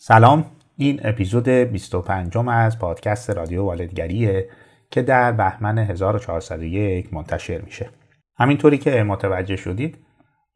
[0.00, 0.44] سلام.
[0.76, 4.48] این اپیزود 25 از پادکست رادیو والدگریه
[4.90, 7.90] که در بهمن 1401 منتشر میشه.
[8.36, 9.98] همینطوری که متوجه شدید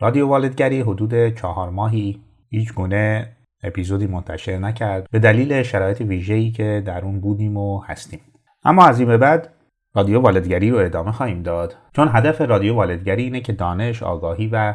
[0.01, 2.21] رادیو والدگری حدود چهار ماهی
[2.51, 3.33] هیچ گونه
[3.63, 8.21] اپیزودی منتشر نکرد به دلیل شرایط ویژه‌ای که در اون بودیم و هستیم.
[8.65, 9.55] اما از این به بعد
[9.95, 11.77] رادیو والدگری رو ادامه خواهیم داد.
[11.97, 14.75] چون هدف رادیو والدگری اینه که دانش، آگاهی و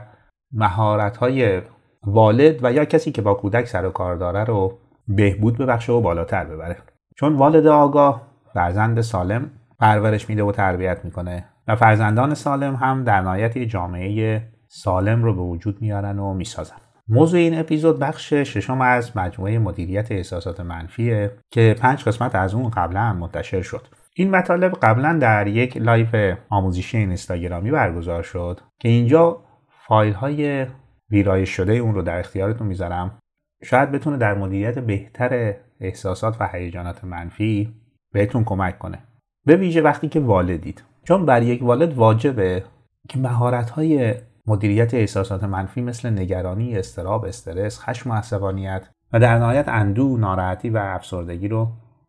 [0.52, 1.62] مهارت‌های
[2.04, 4.78] والد و یا کسی که با کودک سر و کار داره رو
[5.08, 6.78] بهبود ببخشه و بالاتر ببره.
[7.16, 8.22] چون والد آگاه
[8.54, 15.24] فرزند سالم پرورش میده و تربیت می‌کنه و فرزندان سالم هم در نهایت جامعه سالم
[15.24, 16.76] رو به وجود میارن و می‌سازن.
[17.10, 22.70] موضوع این اپیزود بخش ششم از مجموعه مدیریت احساسات منفیه که پنج قسمت از اون
[22.70, 23.88] قبلا منتشر شد.
[24.16, 29.44] این مطالب قبلا در یک live آموزشی اینستاگرامی برگزار شد که اینجا
[29.88, 30.66] فایل های
[31.12, 33.20] ویرایش شده اون رو در اختیارتون می‌ذارم.
[33.64, 37.74] شاید بتونه در مدیریت بهتر احساسات و هیجانات منفی
[38.14, 39.00] بهتون کمک کنه.
[39.46, 40.84] به ویژه وقتی که والدید.
[41.04, 42.64] چون بر یک والد واجبه
[43.10, 44.16] که مهارت های
[44.48, 50.70] مدیریت احساسات منفی مثل نگرانی، استراب، استرس، خشم و عصبانیت و در نهایت اندو، ناراحتی
[50.70, 51.68] و افسردگی رو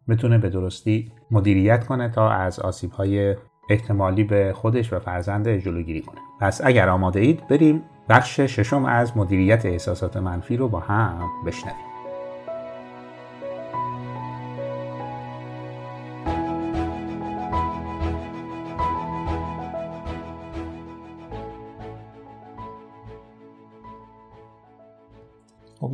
[0.09, 3.37] بتونه به درستی مدیریت کنه تا از آسیب های
[3.71, 6.21] احتمالی به خودش و فرزند جلوگیری کنه.
[6.41, 11.88] پس اگر آماده اید بریم بخش ششم از مدیریت احساسات منفی رو با هم بشنویم.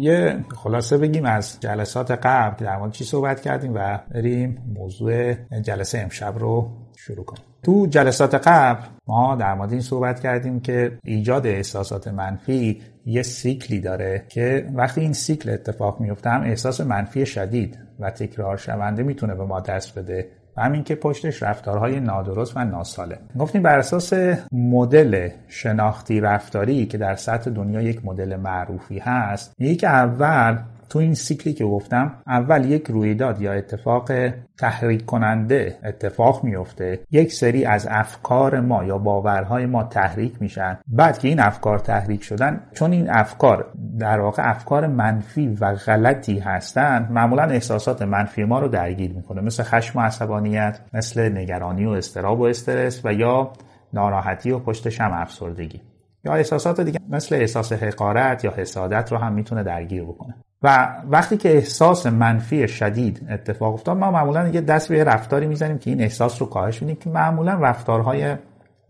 [0.05, 5.99] یه خلاصه بگیم از جلسات قبل در مورد چی صحبت کردیم و بریم موضوع جلسه
[5.99, 7.43] امشب رو شروع کنیم.
[7.63, 13.81] تو جلسات قبل ما در مورد این صحبت کردیم که ایجاد احساسات منفی یه سیکلی
[13.81, 19.35] داره که وقتی این سیکل اتفاق میفته هم احساس منفی شدید و تکرار شونده می‌تونه
[19.35, 23.19] به ما دست بده و همین که پشتش رفتارهای نادرست و ناسالم.
[23.39, 24.13] گفتیم بر اساس
[24.53, 30.59] مدل شناختی رفتاری که در سطح دنیا یک مدل معروفی هست یک اول
[30.89, 34.11] تو این سیکلی که گفتم اول یک رویداد یا اتفاق
[34.59, 40.79] تحریک کننده اتفاق میفته یک سری از افکار ما یا باورهای ما تحریک میشن.
[40.89, 46.39] بعد که این افکار تحریک شدن چون این افکار در واقع افکار منفی و غلطی
[46.39, 49.41] هستن معمولا احساسات منفی ما رو درگیر می‌کنه.
[49.41, 53.53] مثل خشم و عصبانیت مثل نگرانی و استراب و استرس و یا
[53.93, 55.81] ناراحتی و پشتش هم افسردگی.
[56.25, 60.35] یا احساسات دیگه مثل احساس حقارت یا حسادت رو هم می‌تونه درگیر بکنه.
[60.65, 65.79] و وقتی که احساس منفی شدید اتفاق افتاد ما معمولا یه دست به رفتاری می‌زنیم
[65.79, 68.37] که این احساس رو کاهش میدیم که معمولا رفتارهای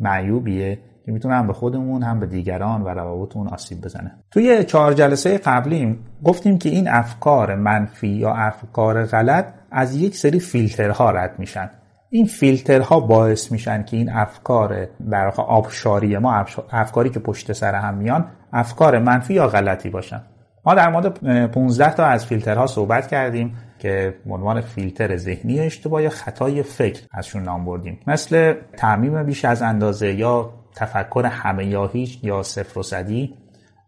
[0.00, 4.12] معیوبیه که می‌تونه هم به خودمون هم به دیگران و روابطمون آسیب بزنه.
[4.30, 10.40] توی چهار جلسه قبلیم گفتیم که این افکار منفی یا افکار غلط از یک سری
[10.40, 11.70] فیلترها رد میشن.
[12.10, 17.94] این فیلترها باعث میشن که این افکار در آبشاری ما افکاری که پشت سر هم
[17.94, 20.22] میان افکار منفی یا غلطی باشن.
[20.66, 21.06] ما در مورد
[21.50, 27.42] 15 تا از فیلترها صحبت کردیم که عنوان فیلتر ذهنی اشتباه یا خطای فکر ازشون
[27.42, 28.00] نام بردیم.
[28.06, 33.34] مثل تعمیم بیش از اندازه یا تفکر همه یا هیچ یا صفر و صدی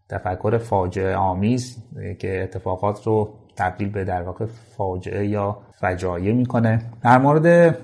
[0.09, 1.77] تفکر فاجعه آمیز
[2.19, 6.83] که اتفاقات رو تبدیل به در واقع فاجعه یا فجایع می‌کنه.
[7.03, 7.77] در مورد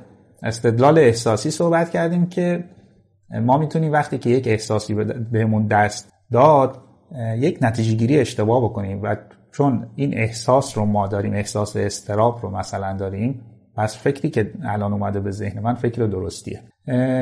[0.43, 2.65] استدلال احساسی صحبت کردیم که
[3.31, 4.95] ما می‌تونیم وقتی که یک احساسی
[5.33, 6.79] بهمون دست داد
[7.39, 9.17] یک نتیجه گیری اشتباه بکنیم و
[9.53, 13.41] چون این احساس رو ما داریم احساس استراب رو مثلا داریم
[13.77, 16.61] پس فکری که الان اومده به ذهن من فکر درستیه.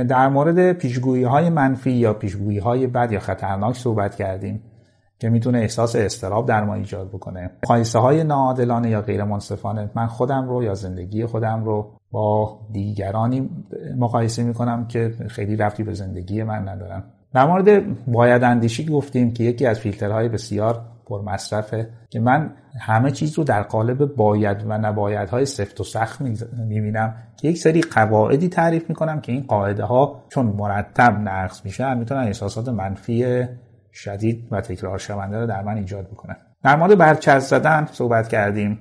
[0.05, 4.63] در مورد پیشگویی های منفی یا پیشگویی های بد یا خطرناک صحبت کردیم
[5.19, 7.51] که می‌تونه احساس استراب در ما ایجاد بکنه.
[7.65, 13.51] مقایسه های ناعادلانه یا غیر منصفانه من خودم رو یا زندگی خودم رو با دیگرانی
[13.99, 17.05] مقایسه می‌کنم که خیلی رفتی به زندگی من ندارم.
[17.35, 23.39] در مورد باید اندیشی گفتیم که یکی از فیلترهای بسیار پرمصرفه که من همه چیز
[23.39, 26.21] رو در قالب باید و نبایدهای سفت و سخت
[26.69, 31.99] می‌بینم که یک سری قواعدی تعریف می‌کنم که این قاعده ها چون مرتب نقص میشن
[31.99, 33.47] می‌تونن احساسات منفی
[33.93, 36.37] شدید و تکرار شونده رو در من ایجاد بکنن.
[36.63, 38.79] در مورد برچسب زدن صحبت کردیم.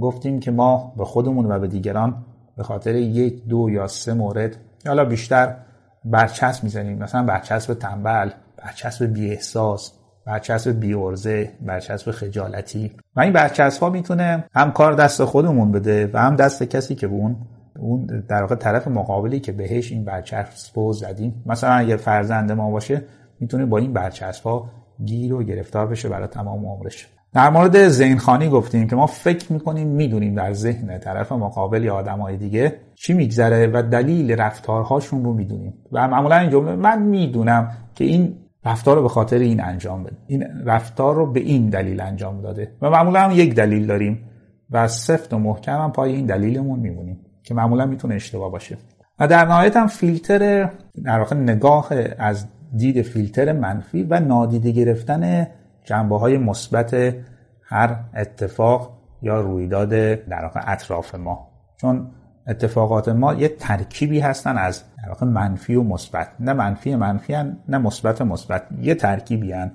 [0.00, 2.24] گفتیم که ما به خودمون و به دیگران
[2.56, 4.56] به خاطر یک دو یا سه مورد
[4.86, 5.56] حالا بیشتر
[6.04, 6.98] برچسب می‌زنیم.
[6.98, 8.30] مثلا برچسب تنبل
[8.64, 9.92] برچسب بی احساس
[10.26, 12.96] برچسب بی ارزه برچسب خجالتی.
[13.16, 17.06] و این برچسب ها می‌تونه هم کار دست خودمون بده و هم دست کسی که
[17.06, 17.36] اون
[17.78, 21.42] اون در واقع طرف مقابلی که بهش این برچسب رو زدیم.
[21.46, 23.04] مثلا اگه فرزند ما باشه
[23.40, 24.70] می‌تونه با این برچسب ها
[25.04, 27.08] گیر و گرفتار بشه برای تمام عمرش.
[27.32, 31.94] در مورد ذهن خانی گفتیم که ما فکر می‌کنیم می‌دونیم در ذهن طرف مقابل یا
[31.94, 35.74] آدمای دیگه چی میگذره و دلیل رفتارهاشون رو می‌دونیم.
[35.92, 40.16] و معمولا این جمله من می‌دونم که این رفتار رو به خاطر این انجام بده.
[40.26, 42.72] این رفتار رو به این دلیل انجام داده.
[42.82, 44.24] و معمولا هم یک دلیل داریم
[44.70, 48.76] و سفت و محکم هم پای این دلیلمون میمونیم که معمولا می‌تونه اشتباه باشه.
[49.20, 50.70] و در نهایت هم فیلتر
[51.04, 52.46] در نگاه از
[52.76, 55.46] دید فیلتر منفی و نادیده گرفتن
[55.88, 57.14] جنبه های مثبت
[57.62, 61.48] هر اتفاق یا رویداد در واقع اطراف ما.
[61.76, 62.10] چون
[62.46, 66.28] اتفاقات ما یه ترکیبی هستن از در واقع منفی و مثبت.
[66.40, 68.62] نه منفی منفی هن، نه مثبت مثبت.
[68.80, 69.72] یه ترکیبی هن.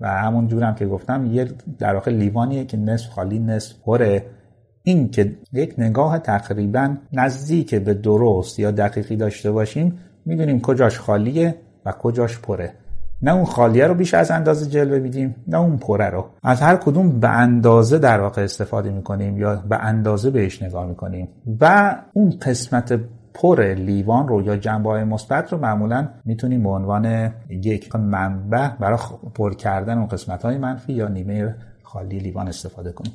[0.00, 4.26] و همون جورم که گفتم یه در واقع لیوانیه که نصف خالی نصف پره.
[4.82, 11.54] این که یک نگاه تقریبا نزدیک به درست یا دقیقی داشته باشیم می‌دونیم کجاش خالیه
[11.86, 12.74] و کجاش پره.
[13.22, 16.26] نه اون خالیه رو بیش از اندازه جلوه میدیم نه اون پره رو.
[16.42, 21.28] از هر کدوم به اندازه در واقع استفاده می‌کنیم یا به اندازه بهش نگاه می‌کنیم.
[21.60, 23.00] و اون قسمت
[23.34, 28.98] پر لیوان رو یا جنبه های مثبت رو معمولا می‌تونیم به عنوان یک منبع برای
[29.34, 33.12] پر کردن اون قسمت های منفی یا نیمه خالی لیوان استفاده کنیم.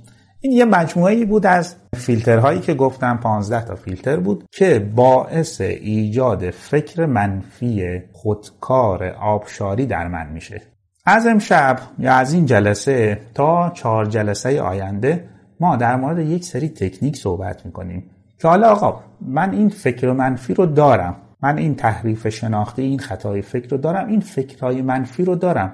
[0.48, 6.50] این یه مجموعه بود از فیلترهایی که گفتم 15 تا فیلتر بود که باعث ایجاد
[6.50, 10.62] فکر منفی خودکار آبشاری در من میشه.
[11.06, 15.24] از امشب یا از این جلسه تا چهار جلسه آینده
[15.60, 18.04] ما در مورد یک سری تکنیک صحبت می‌کنیم
[18.42, 21.16] که حالا آقا من این فکر منفی رو دارم.
[21.42, 25.74] من این تحریف شناختی این خطای فکر رو دارم این فکرهای منفی رو دارم.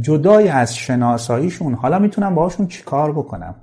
[0.00, 3.54] جدای از شناساییشون حالا می‌تونم باهاشون چیکار بکنم؟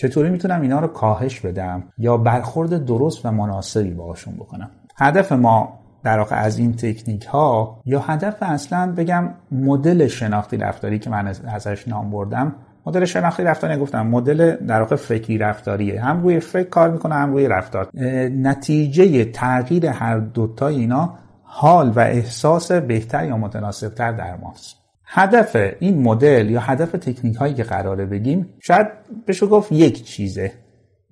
[0.00, 5.78] چطوری می‌تونم اینا رو کاهش بدم یا برخورد درست و مناسبی باهاشون بکنم؟ هدف ما
[6.04, 11.26] در واقع از این تکنیک ها یا هدف اصلا بگم مدل شناختی رفتاری که من
[11.26, 12.54] ازش نام بردم
[12.86, 16.00] مدل شناختی رفتاری گفتم مدل در واقع فکری رفتاریه.
[16.00, 17.88] هم روی فکر کار می‌کنه هم روی رفتار.
[18.28, 24.79] نتیجه تغییر هر دوتا اینا حال و احساس بهتر یا متناسبتر در ماست.
[25.12, 28.86] هدف این مدل یا هدف تکنیک هایی که قراره بگیم شاید
[29.26, 30.52] بشه گفت یک چیزه.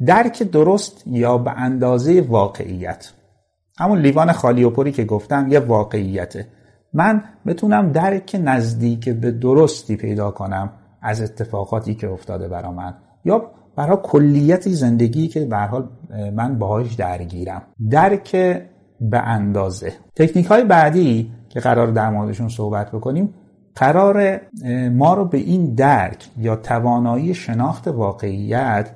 [0.07, 3.13] درک درست یا به اندازه واقعیت.
[3.79, 6.47] همون لیوان خالی و پری که گفتم یه واقعیته.
[6.93, 10.73] من بتونم درک نزدیک به درستی پیدا کنم
[11.03, 12.95] از اتفاقاتی که افتاده برا من.
[13.25, 15.89] یا برای کلیت زندگی که به حال
[16.35, 17.63] من باهاش درگیرم.
[17.91, 18.33] درک
[19.01, 19.93] به اندازه.
[20.17, 23.35] تکنیک های بعدی که قرار در موردشون صحبت بکنیم
[23.75, 24.41] قرار
[24.89, 28.91] ما رو به این درک یا توانایی شناخت واقعیت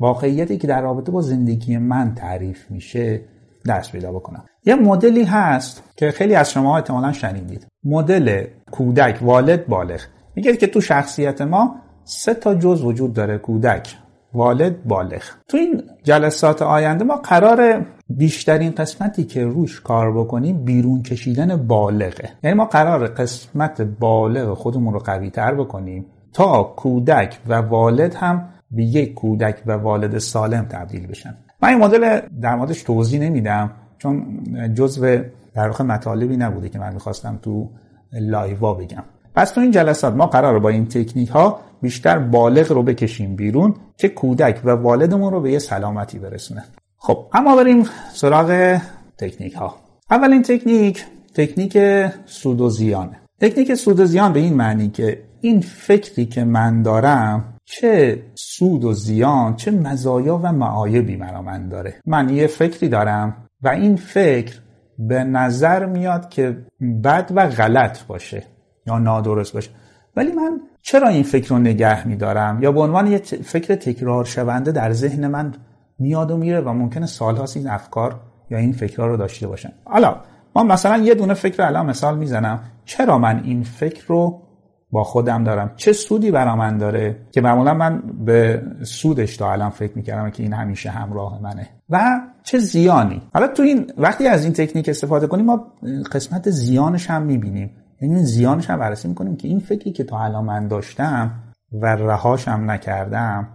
[0.00, 3.20] واقعیتی که در رابطه با زندگی من تعریف میشه
[3.68, 4.44] دست پیدا بکنم.
[4.64, 7.66] یه مدلی هست که خیلی از شما احتمالا شنیدید.
[7.84, 10.00] مدل کودک والد بالغ.
[10.34, 13.96] میگه که تو شخصیت ما سه تا جز وجود داره کودک.
[14.34, 15.22] والد بالغ.
[15.48, 22.28] تو این جلسات آینده ما قرار بیشترین قسمتی که روش کار بکنیم بیرون کشیدن بالغه.
[22.42, 28.48] یعنی ما قرار قسمت بالغ خودمون رو قوی تر بکنیم تا کودک و والد هم
[28.70, 31.34] به یک کودک و والد سالم تبدیل بشن.
[31.62, 34.42] من این مدل در موردش توضیح نمیدم چون
[34.74, 35.18] جزو
[35.54, 37.68] در مطالبی نبوده که من می‌خواستم تو
[38.12, 39.04] لایوا بگم.
[39.34, 43.74] پس تو این جلسات ما قرار با این تکنیک ها بیشتر بالغ رو بکشیم بیرون
[43.96, 46.64] که کودک و والدمون رو به یه سلامتی برسونه.
[46.98, 48.80] خب اما بریم سراغ
[49.18, 49.76] تکنیک ها
[50.10, 51.04] اولین تکنیک
[51.34, 51.78] تکنیک
[52.26, 56.82] سود و زیانه تکنیک سود و زیان به این معنی که این فکری که من
[56.82, 61.94] دارم چه سود و زیان چه مزایا و معایبی مرا من داره.
[62.06, 64.58] من یه فکری دارم و این فکر
[64.98, 66.56] به نظر میاد که
[67.04, 68.42] بد و غلط باشه.
[68.86, 69.70] یا نادرست باشه.
[70.16, 74.72] ولی من چرا این فکر رو نگه میدارم؟ یا به عنوان یه فکر تکرار شونده
[74.72, 75.52] در ذهن من
[75.98, 78.20] میاد و میره و ممکنه سالهاست این افکار
[78.50, 80.16] یا این فکرها رو داشته باشم حالا
[80.56, 82.60] ما مثلا یه دونه فکر الان مثال می‌زنم.
[82.84, 84.42] چرا من این فکر رو
[84.90, 89.70] با خودم دارم؟ چه سودی برا من داره؟ که معمولا من به سودش تا الان
[89.70, 91.68] فکر می‌کردم که این همیشه همراه منه.
[91.90, 95.72] و چه زیانی؟ حالا تو این وقتی از این تکنیک استفاده کنیم ما
[96.12, 97.70] قسمت زیانش هم می‌بینیم.
[98.02, 101.30] یعنی زیانش هم بررسی می‌کنیم که این فکری که تا الان من داشتم
[101.72, 103.48] و رهاشم نکردم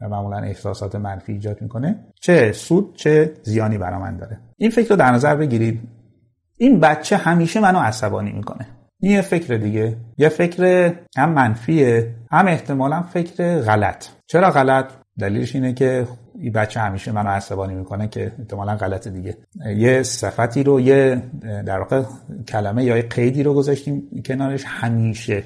[0.00, 4.38] و معمولا احساسات منفی ایجاد می‌کنه چه سود چه زیانی برا من داره.
[4.56, 5.80] این فکر رو در نظر بگیرید.
[6.56, 8.66] این بچه همیشه منو عصبانی می‌کنه.
[9.00, 9.96] این یه فکر دیگه.
[10.18, 14.06] یه فکر هم منفیه هم احتمالا فکر غلط.
[14.26, 16.06] چرا غلط؟ دلیلش اینه که
[16.38, 19.36] این بچه همیشه منو عصبانی می‌کنه که احتمالا غلط دیگه.
[19.76, 21.22] یه صفتی رو یه
[21.66, 22.02] در واقع
[22.48, 25.44] کلمه یا یه قیدی رو گذاشتیم کنارش همیشه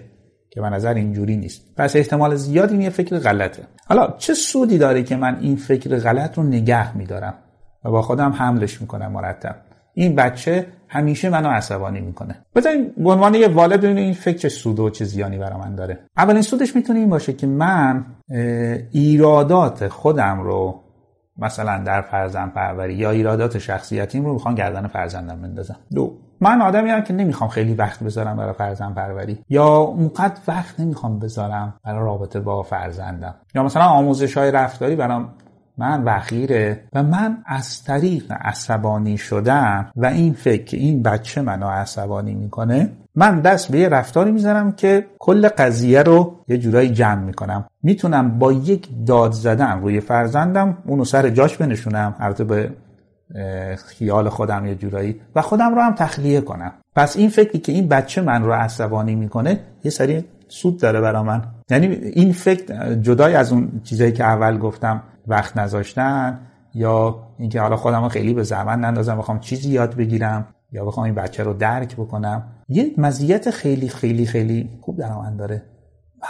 [0.51, 1.75] که به نظر اینجوری نیست.
[1.77, 3.63] پس احتمال زیاد این یه فکر غلطه.
[3.87, 7.35] حالا چه سودی داره که من این فکر غلط رو نگه میدارم
[7.85, 9.57] و با خودم حملش می‌کنم مرتب؟
[9.95, 12.37] این بچه همیشه منو عصبانی می‌کنه.
[12.55, 15.99] بذارین به عنوان یه والد این فکر چه سود و چه زیانی برای من داره.
[16.17, 18.05] اولین سودش می‌تونه این باشه که من
[18.93, 20.81] ایرادات خودم رو
[21.39, 25.77] مثلا در فرزند پروری یا ایرادات شخصیتیم رو می‌خوام گردن فرزندم بندازم.
[25.95, 30.81] دو من آدمی هم که نمی‌خوام خیلی وقت بذارم برای فرزند پروری یا اونقدر وقت
[30.81, 33.35] نمی‌خوام بذارم برای رابطه با فرزندم.
[33.55, 35.29] یا مثلا آموزش های رفتاری برام
[35.79, 41.67] من وخیره و من از طریق عصبانی شدن و این فکر که این بچه منو
[41.69, 47.23] عصبانی می‌کنه من دست به یه رفتاری می‌زنم که کل قضیه رو یه جورایی جمع
[47.23, 47.67] می‌کنم.
[47.83, 52.15] می‌تونم با یک داد زدن روی فرزندم اونو سر جاش بنشونم.
[52.19, 52.71] البته به
[53.87, 55.21] خیال خودم یه جورایی.
[55.35, 56.73] و خودم رو هم تخلیه کنم.
[56.95, 61.23] پس این فکری که این بچه من رو عصبانی می‌کنه یه سری سود داره برا
[61.23, 61.43] من.
[61.71, 66.41] یعنی این فکر جدای از اون چیزایی که اول گفتم وقت نذاشتن
[66.75, 71.15] یا اینکه حالا خودم خیلی به زحمت نندازم بخوام چیزی یاد بگیرم یا بخوام این
[71.15, 72.43] بچه رو درک بکنم.
[72.69, 75.63] یه مزیت خیلی خیلی خیلی خوب در من داره.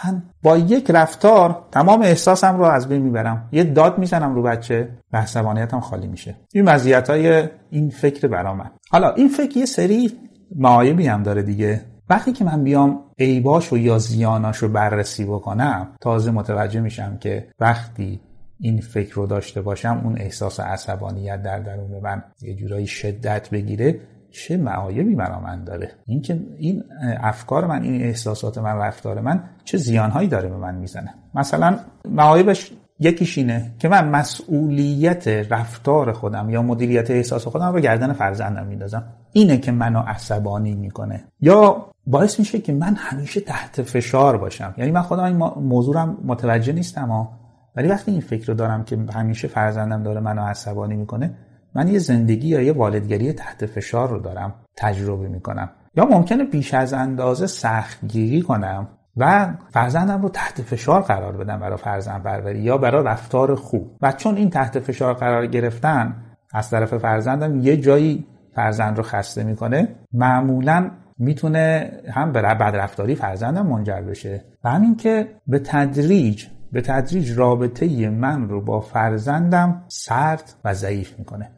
[0.05, 3.49] من با یک رفتار تمام احساسم رو از بین می‌برم.
[3.53, 6.35] یه داد می‌زنم رو بچه و عصبانیتم خالی میشه.
[6.53, 8.71] این مزیت های این فکر برا من.
[8.91, 10.13] حالا این فکر یه سری
[10.55, 11.81] معایبی هم داره دیگه.
[12.09, 17.49] وقتی که من بیام عیباش و یا زیاناش رو بررسی بکنم تازه متوجه میشم که
[17.61, 18.21] وقتی
[18.61, 24.01] این فکر رو داشته باشم اون احساس عصبانیت در درون من یه جورایی شدت بگیره
[24.31, 25.91] چه معایبی برا من داره.
[26.07, 26.85] این که این
[27.21, 31.15] افکار من این احساسات من رفتار من چه زیانهایی داره به من می‌زنه.
[31.35, 38.13] مثلا معایبش یکیش اینه که من مسئولیت رفتار خودم یا مدیریت احساس خودم رو گردن
[38.13, 39.05] فرزندم میندازم.
[39.33, 41.25] اینه که منو عصبانی می‌کنه.
[41.41, 44.75] یا باعث میشه که من همیشه تحت فشار باشم.
[44.77, 47.29] یعنی من خودم این موضوعم متوجه نیستم
[47.77, 51.35] ولی وقتی این فکر رو دارم که همیشه فرزندم داره منو عصبانی می‌کنه
[51.75, 55.71] من یه زندگی یا یه والدگری تحت فشار رو دارم تجربه می‌کنم.
[55.97, 58.89] یا ممکنه بیش از اندازه سختگیری کنم.
[59.17, 63.97] و فرزندم رو تحت فشار قرار بدم برای فرزند پروری یا برای رفتار خوب.
[64.03, 66.17] و چون این تحت فشار قرار گرفتن
[66.55, 73.67] از طرف فرزندم یه جایی فرزند رو خسته می‌کنه معمولا می‌تونه هم به بدرفتاری فرزندم
[73.67, 74.45] منجر بشه.
[74.65, 81.19] و همین که به تدریج به تدریج رابطه من رو با فرزندم سرد و ضعیف
[81.19, 81.51] می‌کنه.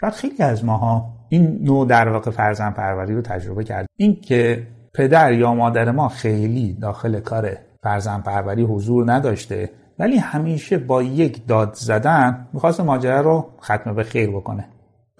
[0.00, 4.66] شاید خیلی از ماها این نوع در واقع فرزند پروری رو تجربه کرد این که
[4.94, 11.46] پدر یا مادر ما خیلی داخل کار فرزند پروری حضور نداشته ولی همیشه با یک
[11.46, 14.68] داد زدن می‌خواست ماجرا رو ختم به خیر بکنه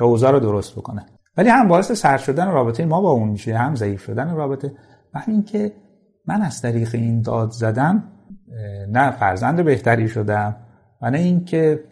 [0.01, 1.07] و اوضاع رو درست بکنه.
[1.37, 4.73] ولی هم باعث سر شدن رابطه ما با اون میشه هم ضعیف شدن رابطه
[5.15, 5.73] و همین که
[6.27, 8.05] من از طریق این داد زدن
[8.89, 10.57] نه فرزند بهتری شدم
[11.03, 11.85] و نه اینکه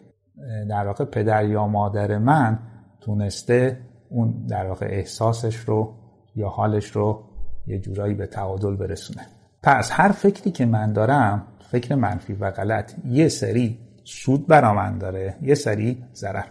[0.69, 2.59] در واقع پدر یا مادر من
[3.01, 3.79] تونسته
[4.09, 5.93] اون در واقع احساسش رو
[6.35, 7.23] یا حالش رو
[7.67, 9.21] یه جورایی به تعادل برسونه.
[9.63, 14.97] پس هر فکری که من دارم فکر منفی و غلط یه سری سود برا من
[14.97, 16.43] داره یه سری ضرر.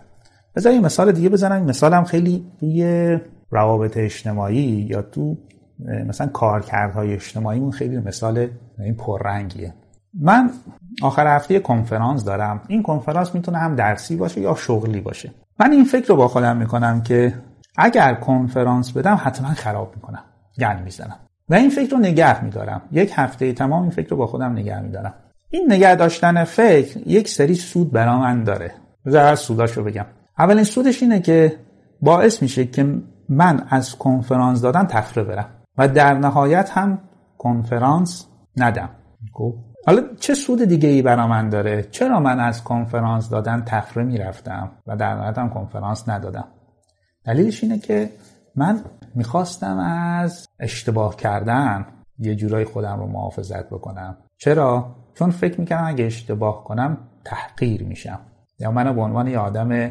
[0.57, 1.65] بذار یه مثال دیگه بزنم.
[1.65, 3.19] مثالم خیلی توی
[3.51, 5.37] روابط اجتماعی یا تو
[6.07, 9.75] مثلا کارکردهای اجتماعیمون خیلی مثال این پررنگیه.
[10.21, 10.51] من
[11.03, 12.63] آخر هفته کنفرانس دارم.
[12.69, 15.31] این کنفرانس می‌تونه هم درسی باشه یا شغلی باشه.
[15.61, 17.35] من این فکر رو با خودم می‌کنم که
[17.77, 20.25] اگر کنفرانس بدم حتما خراب می‌کنم.
[20.61, 21.19] گند می‌زنم.
[21.49, 22.83] و این فکر رو نگه میدارم.
[22.93, 25.15] یک هفته تمام این فکر رو با خودم نگه میدارم.
[25.51, 28.73] این نگه داشتن فکر یک سری سود برا من داره.
[29.07, 30.07] بذار سوداش رو بگم.
[30.39, 31.57] اولین سودش اینه که
[32.01, 32.95] باعث میشه که
[33.29, 35.49] من از کنفرانس دادن تفره برم.
[35.79, 36.99] و در نهایت هم
[37.39, 38.89] کنفرانس ندم.
[39.33, 39.55] خب؟
[39.87, 44.71] حالا چه سود دیگه ای برا من داره؟ چرا من از کنفرانس دادن تفره می‌رفتم
[44.87, 46.45] و در نهایت هم کنفرانس ندادم؟
[47.25, 48.11] دلیلش اینه که
[48.57, 48.81] من
[49.17, 51.87] می‌خواستم از اشتباه کردن
[52.19, 54.17] یه جورایی خودم رو محافظت بکنم.
[54.37, 58.21] چرا؟ چون فکر می‌کنم اگه اشتباه کنم تحقیر میشم.
[58.59, 59.91] یا منو به عنوان یه آدم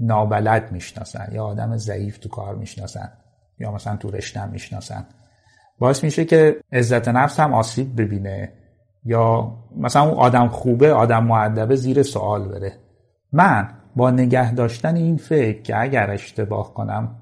[0.00, 3.12] نابلد می‌شناسن یا آدم ضعیف تو کار می‌شناسن
[3.58, 5.06] یا مثلا تو رشتم می‌شناسن.
[5.78, 8.52] باعث میشه که عزت نفس هم آسیب ببینه
[9.04, 12.72] یا مثلا اون آدم خوبه آدم معدبه زیر سوال بره.
[13.32, 17.16] من با نگه داشتن این فکر که اگر اشتباه کنم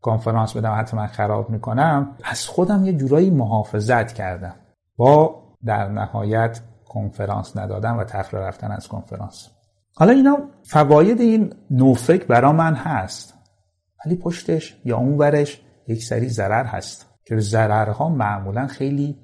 [0.00, 2.16] کنفرانس بدم حتما خراب می‌کنم.
[2.24, 4.54] از خودم یه جورایی محافظت کردم.
[4.96, 9.48] با در نهایت کنفرانس ندادم و تفره رفتن از کنفرانس.
[9.94, 13.34] حالا اینا فواید این نوفک برا من هست.
[14.06, 19.18] ولی پشتش یا اون ورش یک سری ضرر هست که ضررها معمولا خیلی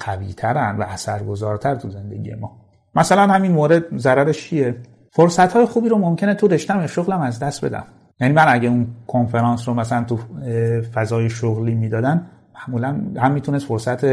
[0.00, 2.60] قوی ترن و اثرگذارتر تو زندگی ما.
[2.94, 4.82] مثلا همین مورد ضررش چیه؟
[5.12, 7.84] فرصت های خوبی رو ممکنه تو رشتم شغلم از دست بدم.
[8.22, 10.18] یعنی من اگه اون کنفرانس رو مثلا تو
[10.94, 14.04] فضای شغلی می‌دادن معمولا هم می‌تونست فرصت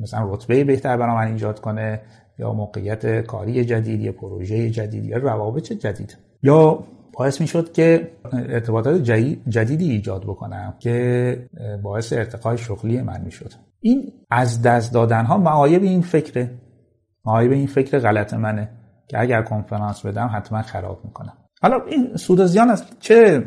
[0.00, 2.00] مثلا رتبه بهتر برای من ایجاد کنه
[2.38, 6.16] یا موقعیت کاری جدید یا پروژه جدید یا روابط جدید.
[6.42, 9.02] یا باعث می‌شد که ارتباطات
[9.48, 11.48] جدیدی ایجاد بکنم که
[11.82, 13.52] باعث ارتقای شغلی من می‌شد.
[13.80, 16.50] این از دست دادن ها معایب این فکره.
[17.24, 18.68] معایب این فکر غلط منه
[19.08, 21.32] که اگر کنفرانس بدم حتما خراب می‌کنم.
[21.62, 23.44] حالا این سود زیان از چه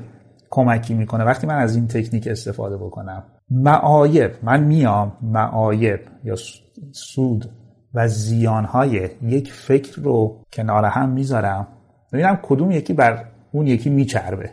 [0.50, 6.36] کمکی می‌کنه؟ وقتی من از این تکنیک استفاده بکنم معایب من میام معایب یا
[6.92, 7.50] سود
[7.94, 11.68] و زیانهای یک فکر رو کنار هم می‌ذارم
[12.14, 14.50] ببینم کدوم یکی بر اون یکی میچربه.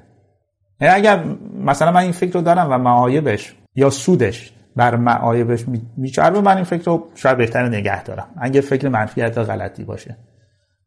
[0.80, 1.24] یعنی اگر
[1.64, 5.64] مثلا من این فکر رو دارم و معایبش یا سودش بر معایبش
[5.96, 8.28] میچربه من این فکر رو شاید بهتر نگه دارم.
[8.36, 10.16] اگر فکر منفیت غلطی باشه.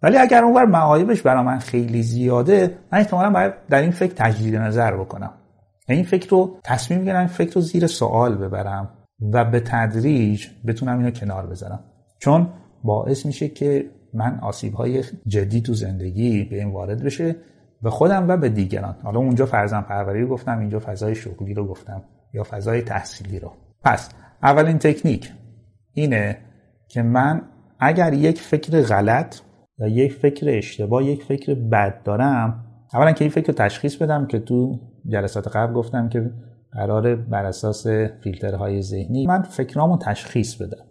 [0.01, 4.55] ولی اگر اونور معایبش برای من خیلی زیاده من احتمالا باید در این فکر تجدید
[4.55, 5.33] نظر بکنم.
[5.87, 8.89] این فکر رو تصمیم می‌گیرم این فکر رو زیر سوال ببرم
[9.33, 11.79] و به تدریج بتونم اینو کنار بذارم.
[12.19, 12.47] چون
[12.83, 17.35] باعث میشه که من آسیب های جدی تو زندگی به این وارد بشه
[17.81, 18.95] به خودم و به دیگران.
[19.03, 22.03] حالا اونجا فرزن پروری رو گفتم اینجا فضای شغلی رو گفتم
[22.33, 23.51] یا فضای تحصیلی رو.
[23.83, 24.09] پس
[24.43, 25.31] اولین تکنیک
[25.93, 26.37] اینه
[26.87, 27.41] که من
[27.79, 29.39] اگر یک فکر غلط
[29.81, 32.65] یا یک فکر اشتباه یک فکر بد دارم.
[32.93, 36.31] اولا که این فکر رو تشخیص بدم که تو جلسات قبل گفتم که
[36.71, 37.87] قرار بر اساس
[38.23, 40.85] فیلترهای ذهنی من فکرامو تشخیص بدم.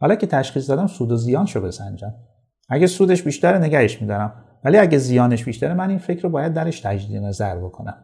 [0.00, 2.14] حالا که تشخیص دادم سود و زیانشو بسنجم.
[2.68, 4.32] اگه سودش بیشتره نگهش میدارم.
[4.64, 7.96] ولی اگه زیانش بیشتره من این فکر رو باید درش تجدید نظر بکنم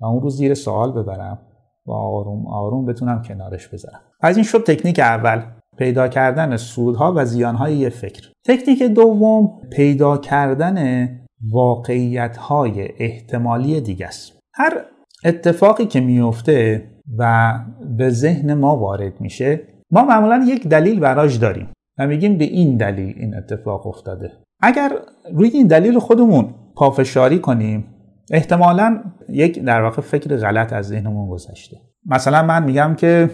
[0.00, 1.38] و اون رو زیر سوال ببرم
[1.86, 4.00] و آروم آروم بتونم کنارش بذارم.
[4.20, 5.42] از این شد تکنیک اول.
[5.78, 8.28] پیدا کردن سودها و زیانهای یه فکر.
[8.46, 11.08] تکنیک دوم پیدا کردن
[11.52, 14.38] واقعیتهای احتمالی دیگه است.
[14.54, 14.72] هر
[15.24, 16.84] اتفاقی که میفته
[17.18, 17.52] و
[17.96, 22.76] به ذهن ما وارد میشه ما معمولا یک دلیل براش داریم و میگیم به این
[22.76, 24.32] دلیل این اتفاق افتاده.
[24.60, 24.92] اگر
[25.34, 27.84] روی این دلیل خودمون پافشاری کنیم
[28.30, 31.76] احتمالا یک در واقع فکر غلط از ذهنمون گذشته.
[32.06, 33.30] مثلا من میگم که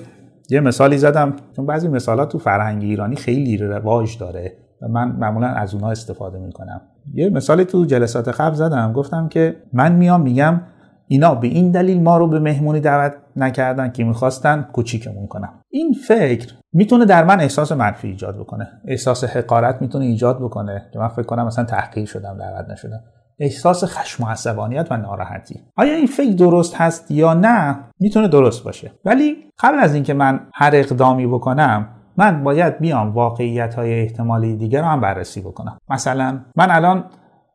[0.50, 4.52] یه مثالی زدم چون بعضی مثالات تو فرهنگ ایرانی خیلی رواج داره
[4.82, 6.80] و من معمولا از اونها استفاده می‌کنم.
[7.14, 10.60] یه مثالی تو جلسات قبل زدم گفتم که من میام میگم
[11.08, 15.52] اینا به این دلیل ما رو به مهمونی دعوت نکردن که می‌خواستن کوچیکمون کنم.
[15.68, 18.68] این فکر می‌تونه در من احساس منفی ایجاد بکنه.
[18.84, 23.00] احساس حقارت می‌تونه ایجاد بکنه که من فکر کنم مثلا تحقیر شدم دعوت نشدم.
[23.38, 25.60] احساس خشم و عصبانیت و ناراحتی.
[25.76, 28.92] آیا این فکر درست هست یا نه؟ می‌تونه درست باشه.
[29.04, 34.80] ولی قبل از اینکه من هر اقدامی بکنم من باید بیام واقعیت های احتمالی دیگر
[34.80, 35.78] رو هم بررسی بکنم.
[35.88, 37.04] مثلا من الان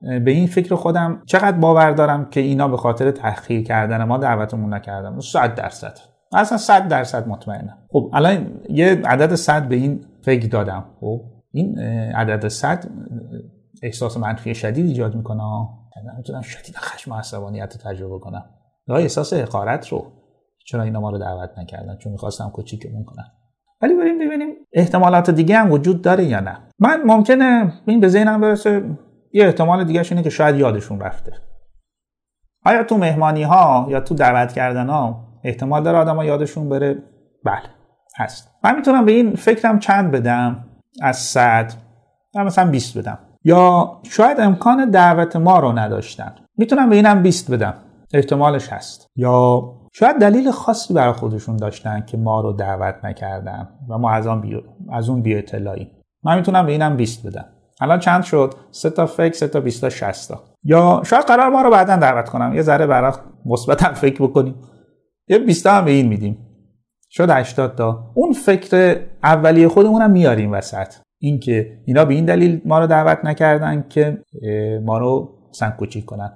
[0.01, 4.73] به این فکر خودم چقدر باور دارم که اینا به خاطر تحقیر کردن ما دعوتمون
[4.73, 5.97] نکردم 100 درصد.
[6.33, 7.77] اصلا 100 درصد مطمئنم.
[7.91, 10.85] خب الان یه عدد 100 به این فکر دادم.
[10.99, 11.79] خب این
[12.15, 12.85] عدد 100
[13.83, 15.43] احساس منفی شدید ایجاد می‌کنه.
[16.17, 18.45] می‌تونم شدید خشم و عصبانیت تجربه کنم.
[18.87, 20.11] یا احساس حقارت رو
[20.65, 23.31] چرا اینا ما رو دعوت نکردن؟ چون می‌خواستم کوچیکمون کنم.
[23.81, 26.57] ولی بریم ببینیم احتمالات دیگه هم وجود داره یا نه.
[26.79, 28.83] من ممکنه این به ذهنم برسه
[29.33, 31.31] یه احتمال دیگه اینه که شاید یادشون رفته.
[32.65, 37.03] آیا تو مهمانی ها یا تو دعوت کردن ها احتمال داره آدم ها یادشون بره؟
[37.45, 37.69] بله
[38.17, 38.51] هست.
[38.63, 40.65] من می‌تونم به این فکرم چند بدم؟
[41.01, 41.73] از صد
[42.35, 43.19] و مثلا 20 بدم.
[43.43, 46.35] یا شاید امکان دعوت ما رو نداشتن.
[46.57, 47.73] می‌تونم به اینم 20 بدم.
[48.13, 49.07] احتمالش هست.
[49.15, 54.27] یا شاید دلیل خاصی برای خودشون داشتن که ما رو دعوت نکردن و ما از
[54.27, 55.91] اون بی, از اون بی اطلاعی
[56.23, 57.45] من می‌تونم به اینم 20 بدم.
[57.81, 60.43] الان چند شد؟ 3 تا فکر 3 تا 20 تا 60 تا.
[60.63, 62.55] یا شاید قرار ما رو بعدا دعوت کنم.
[62.55, 63.13] یه ذره برای
[63.45, 64.55] مثبت فکر بکنیم.
[65.27, 66.37] یه 20 تا هم به این میدیم.
[67.09, 68.11] شد 80 تا.
[68.13, 70.93] اون فکر اولیه خودمونم میاریم وسط.
[71.19, 74.23] اینکه اینا به این دلیل ما رو دعوت نکردن که
[74.85, 76.31] ما رو سنگ کوچیک کنن.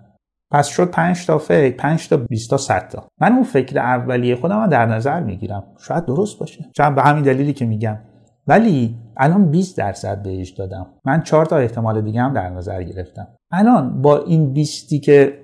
[0.51, 3.07] پس شد 5 تا فکر 5 تا 20 تا 100 تا.
[3.21, 5.63] من اون فکر اولیه خودم رو در نظر می‌گیرم.
[5.79, 6.65] شاید درست باشه.
[6.77, 7.97] شاید به همین دلیلی که میگم.
[8.47, 10.85] ولی الان 20 درصد بهش دادم.
[11.05, 13.27] من 4 تا احتمال دیگه هم در نظر گرفتم.
[13.51, 15.39] الان با این 20 که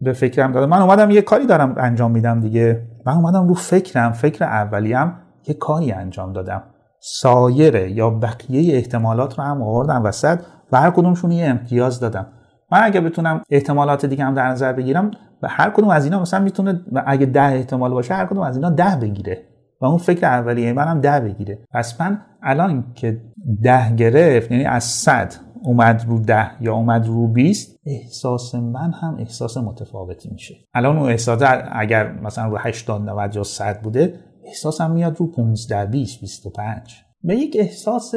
[0.00, 2.82] به فکرم دادم من اومدم یه کاری دارم انجام میدم دیگه.
[3.06, 5.12] من اومدم رو فکرم فکر اولیم
[5.48, 6.62] یه کاری انجام دادم.
[7.00, 10.40] سایره یا بقیه احتمالات رو هم آوردم وسط.
[10.72, 12.26] و هر کدومشون یه امتیاز دادم.
[12.72, 15.10] من اگه بتونم احتمالات دیگه هم در نظر بگیرم
[15.42, 18.70] و هر کدوم از اینا مثلا می‌تونه اگه ده احتمال باشه هر کدوم از اینا
[18.70, 19.42] ده بگیره.
[19.80, 21.58] و اون فکر اولیه منم ده بگیره.
[21.72, 23.20] پس من الان که
[23.62, 29.16] ده گرفت یعنی از صد اومد رو ده یا اومد رو 20 احساس من هم
[29.18, 30.54] احساس متفاوتی میشه.
[30.74, 35.86] الان اون احساس اگر مثلا رو 80 90 یا 100 بوده احساسم میاد رو 15
[35.86, 38.14] 20 25 به یک احساس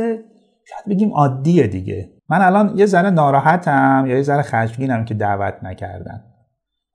[0.69, 2.09] شاید بگیم عادیه دیگه.
[2.29, 6.23] من الان یه ذره ناراحتم یا یه ذره خشمگینم که دعوت نکردن.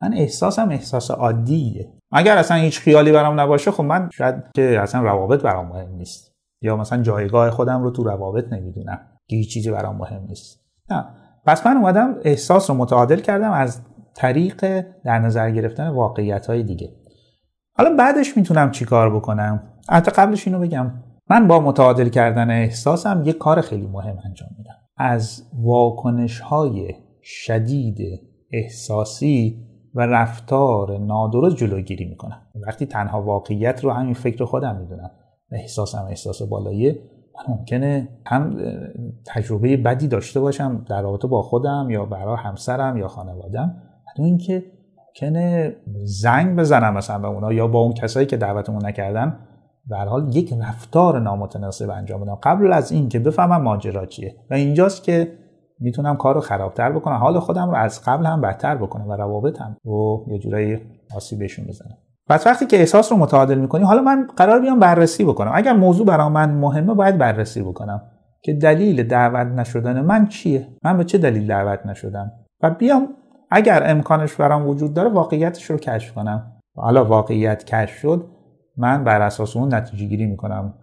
[0.02, 1.92] من احساسم احساس عادیه.
[2.12, 6.34] اگر اصلا هیچ خیالی برام نباشه خب من شاید که اصلا روابط برام مهم نیست.
[6.62, 9.00] یا مثلا جایگاه خودم رو تو روابط نمی‌دونم.
[9.26, 10.60] که هیچ چیزی برام مهم نیست.
[10.90, 11.04] نه.
[11.46, 13.80] پس من اومدم احساس رو متعادل کردم از
[14.14, 16.90] طریق در نظر گرفتن واقعیت های دیگه.
[17.76, 20.92] حالا بعدش می‌تونم چیکار بکنم؟ حتی قبلش اینو بگم.
[21.30, 24.74] من با متعادل کردن احساسم یه کار خیلی مهم انجام میدم.
[24.96, 27.98] از واکنش های شدید
[28.52, 32.42] احساسی و رفتار نادرست جلوگیری می‌کنم.
[32.66, 35.10] وقتی تنها واقعیت رو همین فکر خودم می‌دونم
[35.52, 36.98] و احساسم احساس بالاییه
[37.36, 38.56] من ممکنه هم
[39.26, 44.64] تجربه بدی داشته باشم در رابطه با خودم یا برای همسرم یا خانوادم حتی اینکه
[45.14, 49.38] ممکنه زنگ بزنم مثلا به اونا یا با اون کسایی که دعوتمون نکردن.
[49.88, 54.34] به حال یک رفتار نامتناسب انجام بدم قبل از این که بفهمم ماجرا چیه.
[54.50, 55.32] و اینجاست که
[55.80, 57.16] می‌تونم کار رو خرابتر بکنم.
[57.16, 60.78] حال خودم رو از قبل هم بدتر بکنم و روابطم رو یه جورایی
[61.16, 61.98] آسیبشون بزنم.
[62.28, 65.52] پس وقتی که احساس رو متعادل می‌کنی حالا من قرار بیام بررسی بکنم.
[65.54, 68.02] اگر موضوع برای من مهمه باید بررسی بکنم.
[68.42, 73.08] که دلیل دعوت نشدن من چیه؟ من به چه دلیل دعوت نشدم؟ و بیام
[73.56, 76.52] اگر امکانش برام وجود داره واقعیتش رو کشف کنم.
[76.76, 78.26] حالا واقعیت کشف شد
[78.76, 80.74] من بر اساس اون نتیجه گیری می‌کنم.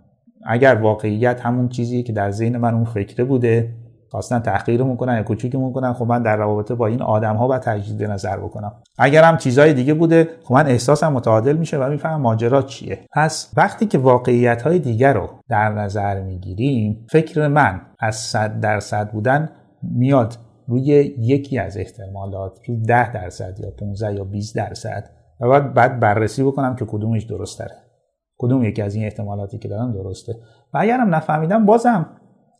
[0.45, 3.73] اگر واقعیت همون چیزی که در ذهن من اون فکره بوده
[4.11, 7.57] خواستن تحقیر می‌کنن یا کوچیک می‌کنن خب من در رابطه با این آدم ها و
[7.57, 8.71] تجدید نظر بکنم.
[8.97, 12.99] اگر هم چیزهای دیگه بوده خب من احساسم متعادل میشه و می‌فهمم ماجرا چیه.
[13.13, 19.11] پس وقتی که واقعیت های دیگر رو در نظر می‌گیریم فکر من از صد درصد
[19.11, 19.49] بودن
[19.83, 20.37] میاد
[20.71, 20.83] روی
[21.17, 26.43] یکی از احتمالات روی 10 درصد یا 15 یا 20 درصد و بعد بعد بررسی
[26.43, 27.75] بکنم که کدومش درست تره
[28.37, 30.35] کدوم یکی از این احتمالاتی که دارم درسته.
[30.73, 32.05] و اگرم نفهمیدم بازم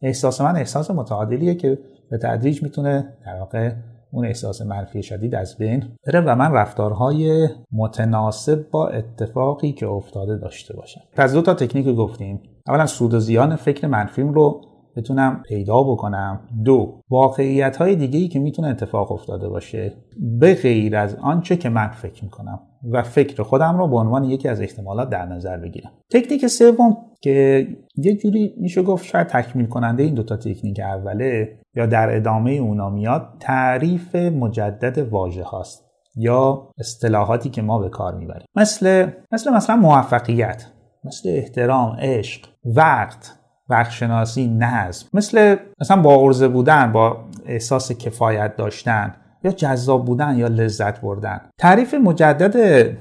[0.01, 3.71] احساس من احساس متعادلیه که به تدریج می‌تونه در واقع
[4.11, 10.37] اون احساس منفی شدید از بین بره و من رفتارهای متناسب با اتفاقی که افتاده
[10.37, 11.01] داشته باشم.
[11.15, 12.41] پس دو تا تکنیک گفتیم.
[12.67, 14.61] اولا سود و زیان فکر منفیم رو
[14.95, 16.39] بتونم پیدا بکنم.
[16.65, 19.93] دو واقعیت های دیگه ای که می‌تونه اتفاق افتاده باشه
[20.39, 22.59] به غیر از آنچه که من فکر می‌کنم
[22.91, 25.91] و فکر خودم رو به عنوان یکی از احتمالات در نظر بگیرم.
[26.11, 31.85] تکنیک سوم که یه جوری میشه گفت شاید تکمیل کننده این دوتا تکنیک اوله یا
[31.85, 38.47] در ادامه اونا میاد تعریف مجدد واژه هاست یا اصطلاحاتی که ما به کار می‌بریم.
[38.55, 40.65] مثل مثل مثلا موفقیت
[41.03, 43.37] مثل احترام عشق وقت.
[43.69, 50.47] وقتشناسی نظم مثل مثلا با عرضه بودن با احساس کفایت داشتن یا جذاب بودن یا
[50.47, 51.41] لذت بردن.
[51.57, 52.55] تعریف مجدد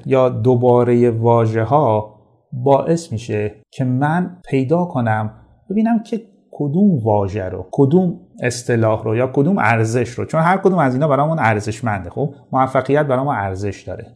[0.06, 2.20] یا دوباره واژه ها
[2.52, 5.30] باعث میشه که من پیدا کنم
[5.70, 6.20] ببینم که
[6.52, 10.24] کدوم واژه رو کدوم اصطلاح رو یا کدوم ارزش رو.
[10.24, 14.06] چون هر کدوم از اینا برامون ارزشمنده خب؟ موفقیت برام ارزش داره.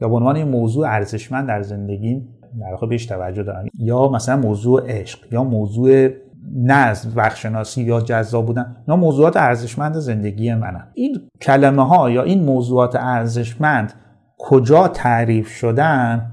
[0.00, 5.32] یا به عنوان موضوع ارزشمند در زندگیم در واقع توجه دارم یا مثلا موضوع عشق
[5.32, 6.08] یا موضوع
[6.56, 12.44] نظم وقتشناسی یا جذاب بودن یا موضوعات ارزشمند زندگی منم این کلمه ها یا این
[12.44, 13.92] موضوعات ارزشمند
[14.38, 16.30] کجا تعریف شدن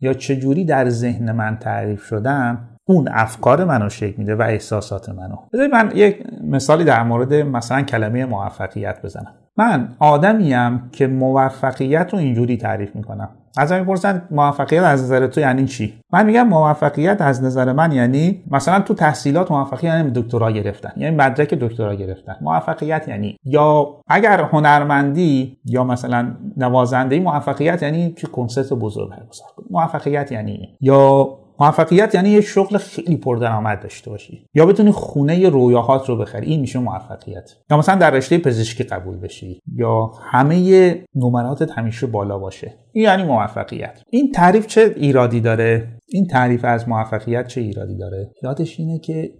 [0.00, 5.36] یا چجوری در ذهن من تعریف شدن اون افکار منو شکل میده و احساسات منو.
[5.52, 9.34] بذارید من یک مثالی در مورد مثلا کلمه موفقیت بزنم.
[9.56, 13.28] من آدمیم که موفقیت رو اینجوری تعریف می‌کنم.
[13.56, 17.92] از من می‌پرسن موفقیت از نظر تو یعنی چی؟ من میگم موفقیت از نظر من
[17.92, 22.36] یعنی مثلا تو تحصیلات موفقیت یعنی دکترا گرفتن یعنی مدرک دکترا گرفتن.
[22.40, 30.32] موفقیت یعنی یا اگر هنرمندی یا مثلا نوازنده موفقیت یعنی که کنسرت بزرگ برگزار موفقیت
[30.32, 31.28] یعنی یا
[31.60, 34.46] موفقیت یعنی یه شغل خیلی پردرآمد داشته باشی.
[34.54, 37.50] یا بتونی خونه رویاهات رو بخری این میشه موفقیت.
[37.70, 39.60] یا مثلا در رشته پزشکی قبول بشی.
[39.74, 42.74] یا همه نمراتت همیشه بالا باشه.
[42.92, 44.02] این یعنی موفقیت.
[44.10, 49.30] این تعریف چه ایرادی داره؟ این تعریف از موفقیت چه ایرادی داره؟ یادش اینه که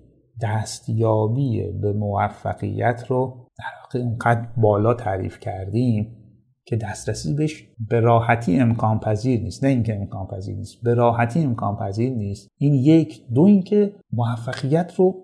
[0.42, 6.23] دستیابی به موفقیت رو در واقع اونقدر بالا تعریف کردیم
[6.66, 9.64] که دسترسی بهش به راحتی امکان پذیر نیست.
[9.64, 12.48] نه اینکه امکان پذیر نیست به راحتی امکان پذیر نیست.
[12.58, 13.22] این یک.
[13.34, 15.14] دو اینکه موفقیت رو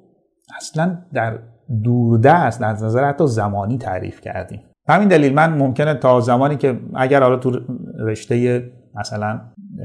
[0.56, 1.38] اصلا در
[1.82, 4.60] دوردست از نظر حتی زمانی تعریف کردیم.
[4.88, 7.60] همین دلیل من ممکنه تا زمانی که اگر حالا تو
[7.98, 9.40] رشته مثلا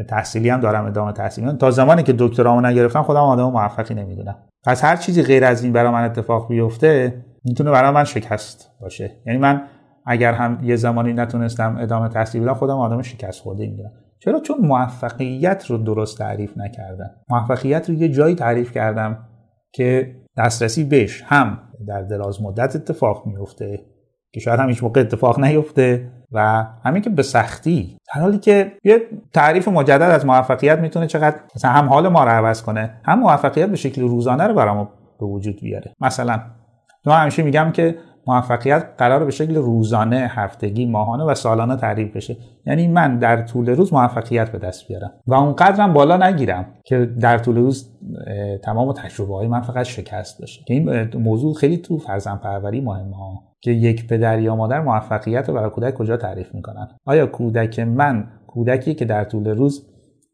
[0.09, 4.35] تحصیلی هم دارم ادامه تحصیلی تا زمانی که دکترامو نگرفتم خودم آدم موفقی نمی‌دونم.
[4.63, 9.11] پس هر چیزی غیر از این برای من اتفاق بیفته می‌تونه برای من شکست باشه.
[9.25, 9.61] یعنی من
[10.05, 13.91] اگر هم یه زمانی نتونستم ادامه تحصیل بدم خودم آدم شکست خورده می‌دونم.
[14.19, 17.09] چرا؟ چون موفقیت رو درست تعریف نکردم.
[17.29, 19.17] موفقیت رو یه جایی تعریف کردم
[19.73, 23.79] که دسترسی بهش هم در دراز مدت اتفاق میفته
[24.33, 27.97] که شاید هم هیچ موقع اتفاق نیفته و همین که به سختی.
[28.15, 29.01] در حالی که یه
[29.33, 33.69] تعریف مجدد از موفقیت می‌تونه چقدر مثلا هم حال ما رو عوض کنه هم موفقیت
[33.69, 34.87] به شکل روزانه رو برامو
[35.19, 35.93] به وجود بیاره.
[36.01, 36.41] مثلا
[37.05, 42.37] من همیشه میگم که موفقیت قرار به شکل روزانه، هفتگی، ماهانه و سالانه تعریف بشه.
[42.65, 47.37] یعنی من در طول روز موفقیت به دست بیارم و اونقدرم بالا نگیرم که در
[47.37, 47.89] طول روز
[48.63, 50.63] تمام تجربه های من فقط شکست بشه.
[50.67, 53.15] که این موضوع خیلی تو فرزند پروری مهمه.
[53.61, 58.27] که یک پدر یا مادر موفقیت رو برای کودک کجا تعریف می‌کنن آیا کودک من
[58.47, 59.87] کودکی که در طول روز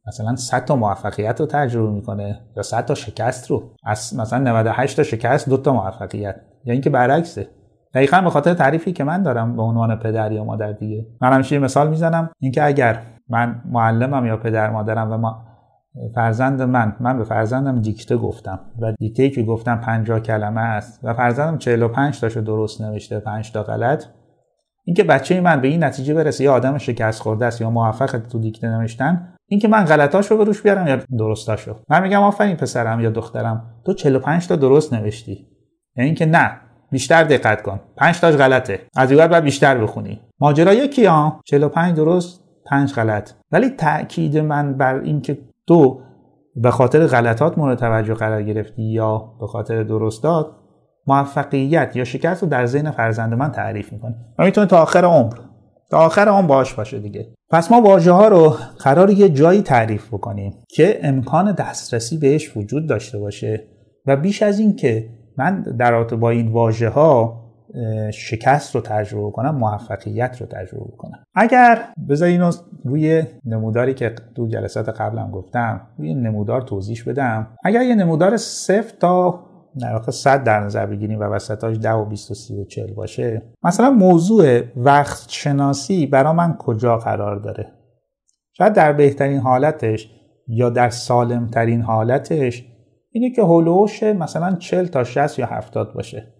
[0.08, 4.97] مثلا 100 تا موفقیت رو تجربه می‌کنه یا 100 تا شکست رو از مثلا 98
[4.97, 7.47] تا شکست دو تا موفقیت یا اینکه برعکسه
[7.93, 11.06] دقیقا به خاطر تعریفی که من دارم به عنوان پدر یا مادر دیگه.
[11.21, 12.99] من همیشه مثال می‌زنم اینکه اگر
[13.30, 15.45] من معلمم یا پدر مادرم و ما
[16.15, 21.13] فرزند من من به فرزندم دیکته گفتم و دیکته که گفتم 50 کلمه است و
[21.13, 24.04] فرزندم 45 تاشو درست نوشته 5 تا غلط
[24.86, 28.39] اینکه بچه من به این نتیجه برسه یا آدم شکست خورده است یا موفق تو
[28.39, 33.10] دیکته نوشتن اینکه من غلطاشو به روش بیارم یا درستاشو من میگم آفرین پسرم یا
[33.10, 35.47] دخترم تو 45 تا درست نوشتی.
[35.95, 36.51] یعنی اینکه نه
[36.91, 37.80] بیشتر دقت کن.
[37.97, 38.80] 5 تاش غلطه.
[38.95, 40.21] از بعد بیشتر بخونی.
[40.39, 41.41] ماجرا یکی ها.
[41.45, 43.32] 45 درست 5 غلط.
[43.51, 46.01] ولی تاکید من بر اینکه تو
[46.56, 50.47] به خاطر غلطات مورد توجه قرار گرفتی یا به خاطر درستات
[51.08, 54.15] موفقیت یا شکست رو در ذهن فرزند من تعریف می‌کنه.
[54.39, 55.34] و می‌تونه تا آخر عمر
[55.91, 57.34] تا آخر عمر باش باشه دیگه.
[57.49, 62.88] پس ما واژه ها رو قرار یه جایی تعریف بکنیم که امکان دسترسی بهش وجود
[62.88, 63.67] داشته باشه
[64.06, 67.41] و بیش از این که من در رابطه با این واژه ها
[68.13, 71.24] شکست رو تجربه کنم موفقیت رو تجربه کنم.
[71.36, 72.52] اگر بذار اینو
[72.86, 77.48] روی نموداری که تو جلسات قبلم گفتم روی نمودار توضیح بدم.
[77.63, 79.39] اگر یه نمودار صفر تا
[79.80, 82.94] در واقع 100 در نظر بگیریم و وسطاش 10 و 20 و 30 و 40
[82.94, 87.67] باشه مثلا موضوع وقت شناسی برا من کجا قرار داره؟
[88.54, 90.10] شاید در بهترین حالتش
[90.48, 92.71] یا در سالمترین حالتش
[93.12, 96.34] اینه که هولوش مثلا 40 تا 60 یا 70 باشه.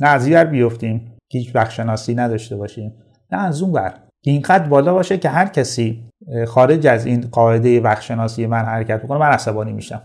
[0.00, 2.94] نه از این بیفتیم که هیچ شناسی نداشته باشیم.
[3.32, 6.08] نه از اون بر اینقدر بالا باشه که هر کسی
[6.46, 10.02] خارج از این قاعده وقتشناسی من حرکت بکنه من عصبانی میشم.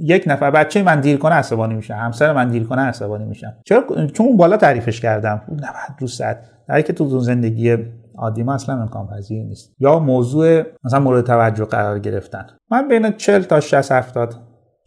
[0.00, 1.94] یک نفر بچه من دیر کنه عصبانی میشم.
[1.94, 3.56] همسر من دیر کنه عصبانی میشم.
[3.66, 5.42] چرا؟ چون بالا تعریفش کردم.
[5.48, 5.60] 90
[5.98, 7.76] روز ساعت در که تو زندگی
[8.18, 9.74] عادی ما اصلا امکان پذیر نیست.
[9.78, 12.46] یا موضوع مثلا مورد توجه قرار گرفتن.
[12.70, 14.34] من بین 40 تا 60 70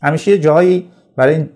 [0.04, 1.50] همیشه یه جایی برای این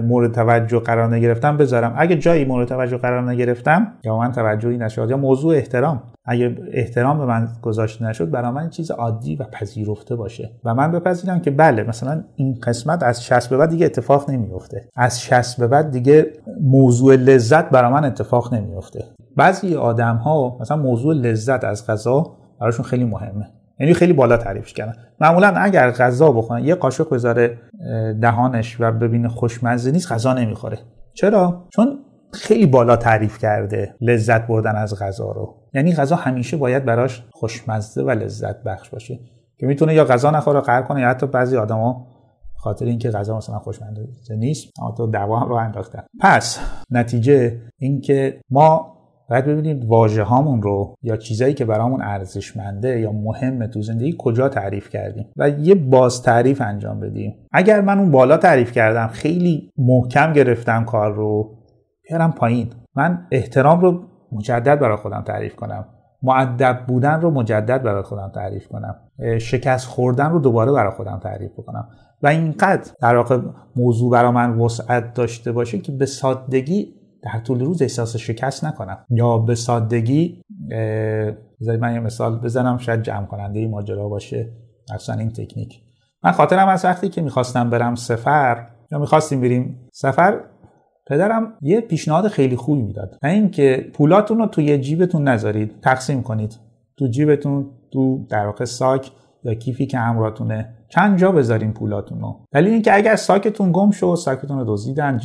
[0.00, 1.94] مورد توجه قرار نگرفتم بذارم.
[1.96, 6.02] اگه جایی مورد توجه قرار نگرفتم یا من توجهی نشد یا موضوع احترام.
[6.24, 10.50] اگه احترام به من گذاشته نشد برای من چیز عادی و پذیرفته باشه.
[10.64, 14.88] و من بپذیرم که بله مثلا این قسمت از 60 به بعد دیگه اتفاق نمیفته.
[14.96, 16.26] از 60 به بعد دیگه
[16.60, 19.04] موضوع لذت برای من اتفاق نمیفته.
[19.36, 23.46] بعضی آدم ها مثلا موضوع لذت از غذا براشون خیلی مهمه.
[23.80, 24.92] یعنی خیلی بالا تعریفش کردن.
[25.20, 27.58] معمولا اگر غذا بخوره یه قاشق بذاره
[28.20, 30.78] دهانش و ببینه خوشمزه نیست غذا نمی‌خوره.
[31.14, 31.98] چرا؟ چون
[32.32, 35.54] خیلی بالا تعریف کرده لذت بردن از غذا رو.
[35.74, 39.18] یعنی غذا همیشه باید براش خوشمزه و لذت بخش باشه.
[39.58, 42.06] که می‌تونه یا غذا نخوره قهر کنه یا حتی بعضی آدما
[42.56, 46.02] خاطر اینکه غذا مثلا خوشمزه نیست تو دعوا رو انداختن.
[46.20, 46.58] پس
[46.90, 48.95] نتیجه اینکه ما
[49.30, 54.48] باید ببینیم واژه هامون رو یا چیزایی که برامون ارزشمنده یا مهمه تو زندگی کجا
[54.48, 57.34] تعریف کردیم و یه باز تعریف انجام بدیم.
[57.52, 61.56] اگر من اون بالا تعریف کردم خیلی محکم گرفتم کار رو
[62.08, 62.70] بیارم پایین.
[62.94, 65.84] من احترام رو مجدد برای خودم تعریف کنم.
[66.22, 68.96] معدب بودن رو مجدد برای خودم تعریف کنم.
[69.38, 71.88] شکست خوردن رو دوباره برای خودم تعریف کنم
[72.22, 73.38] و اینقدر در واقع
[73.76, 76.94] موضوع برای من وسعت داشته باشه که به سادگی
[77.26, 78.98] در طول روز احساس شکست نکنم.
[79.10, 80.42] یا به سادگی
[81.60, 84.48] بذارید من یه مثال بزنم شاید جمع کننده ماجرا باشه.
[84.94, 85.80] اصلا این تکنیک.
[86.24, 90.40] من خاطرم از وقتی که می‌خواستم برم سفر یا می‌خواستیم بریم سفر
[91.06, 93.18] پدرم یه پیشنهاد خیلی خوبی می‌داد.
[93.22, 96.58] نه اینکه پولاتون رو توی جیبتون نذارید تقسیم کنید.
[96.96, 99.10] تو جیبتون تو در واقع ساک
[99.44, 100.75] یا کیفی که همراهتونه.
[100.88, 102.40] چند جا بذارین پولاتون رو.
[102.52, 105.20] دلیل اینکه اگر ساکتون گم شد ساکتون رو دزدیدن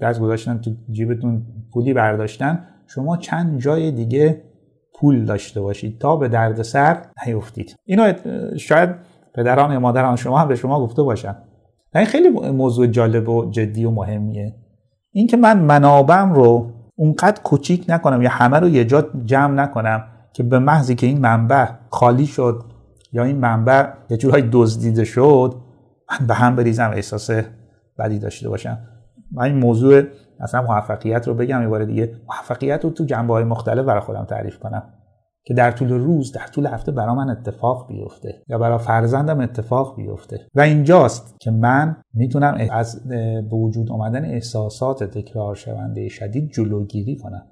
[0.00, 1.42] دست گذاشتن تو جیبتون
[1.72, 4.42] پولی برداشتن شما چند جای دیگه
[4.94, 7.76] پول داشته باشید تا به دردسر نیفتید.
[7.84, 8.12] اینو
[8.56, 8.90] شاید
[9.34, 11.36] پدران یا مادران شما هم به شما گفته باشن.
[11.94, 14.54] این خیلی موضوع جالب و جدی و مهمیه.
[15.12, 20.42] اینکه من منابم رو اونقدر کوچیک نکنم یا همه رو یه جا جمع نکنم که
[20.42, 22.64] به محضی که این منبع خالی شد
[23.16, 25.54] یا این منبع یه جورهای دزدیده شد
[26.10, 27.30] من به هم بریزم احساس
[27.98, 28.78] بدی داشته باشم.
[29.32, 30.02] من این موضوع
[30.40, 34.24] اصلا موفقیت رو بگم یه بار دیگه موفقیت رو تو جنبه های مختلف برای خودم
[34.24, 34.82] تعریف کنم.
[35.44, 39.96] که در طول روز در طول هفته برا من اتفاق بیفته یا برای فرزندم اتفاق
[39.96, 40.40] بیفته.
[40.54, 47.46] و اینجاست که من می‌تونم از به وجود آمدن احساسات تکرار شونده شدید جلوگیری کنم.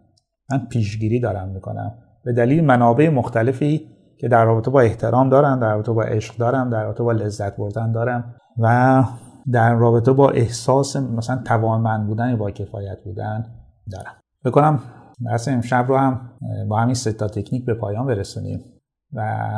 [0.50, 1.94] من پیشگیری دارم می‌کنم.
[2.24, 6.70] به دلیل منابع مختلفی که در رابطه با احترام دارم در رابطه با عشق دارم
[6.70, 9.05] در رابطه با لذت بردن دارم و
[9.53, 13.46] در رابطه با احساس مثلا توانمند بودن یا با کفایت بودن
[13.92, 14.14] دارم.
[14.44, 14.81] بکنم
[15.24, 16.31] درس امشب رو هم
[16.68, 18.64] با همین ستا تکنیک به پایان برسونیم
[19.12, 19.50] و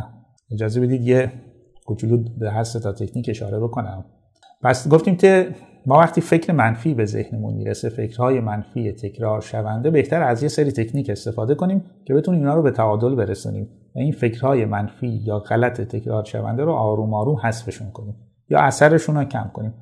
[0.52, 1.32] اجازه بدید یه
[1.86, 4.04] کوچولو به هر ستا تکنیک اشاره بکنم.
[4.62, 5.54] پس گفتیم که
[5.86, 10.72] ما وقتی فکر منفی به ذهنمون می‌رسه فکرهای منفی تکرار شونده بهتر از یه سری
[10.72, 15.38] تکنیک استفاده کنیم که بتونیم اینا رو به تعادل برسونیم و این فکرهای منفی یا
[15.38, 18.16] غلط تکرار شونده رو آروم آروم حذفشون کنیم
[18.50, 19.74] یا اثرشون رو کم کنیم.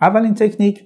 [0.00, 0.84] اولین تکنیک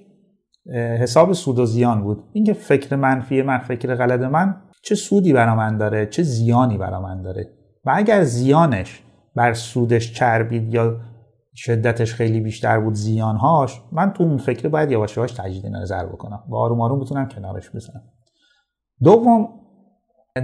[0.99, 2.23] حساب سود و زیان بود.
[2.33, 7.01] اینکه فکر منفی من فکر غلط من چه سودی برا من داره چه زیانی برا
[7.01, 7.49] من داره؟
[7.85, 9.03] و اگر زیانش
[9.35, 10.97] بر سودش چربید یا
[11.55, 16.43] شدتش خیلی بیشتر بود زیانهاش من تو اون فکر باید یواش یواش تجدید نظر بکنم
[16.49, 18.03] و آروم آروم بتونم کنارش بزنم.
[19.03, 19.49] دوم